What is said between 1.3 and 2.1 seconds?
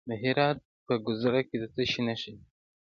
کې د څه شي